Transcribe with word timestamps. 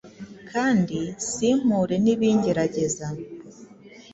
kandi 0.51 0.99
simpure 1.29 1.95
n’ibingerageza 2.03 3.05